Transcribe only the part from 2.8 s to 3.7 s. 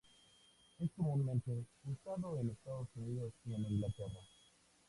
Unidos y en